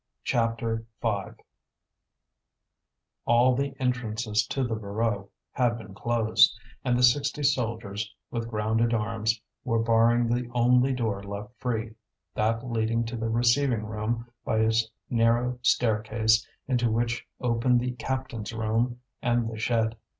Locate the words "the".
3.55-3.75, 4.63-4.73, 6.97-7.03, 10.25-10.49, 13.15-13.29, 17.79-17.91, 19.51-19.57